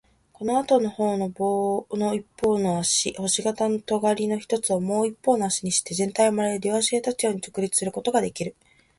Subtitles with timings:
[0.33, 8.55] このあとのほうの棒を一方の足、星形のとがりの一つをもう一方の足にして、全体はまるで両足で立つように直立することができる。